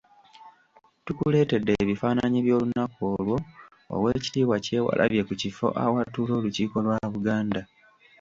[1.05, 3.37] Tukuleetedde ebifaananyi by'olunaku olwo
[3.95, 7.61] oweekitiibwa Kyewalabye ku kifo awatuula olukiiko lwa Buganda.